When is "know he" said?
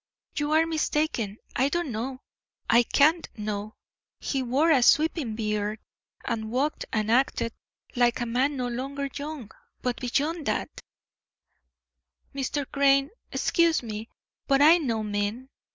3.37-4.41